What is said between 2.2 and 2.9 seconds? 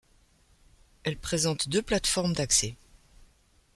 d'accès.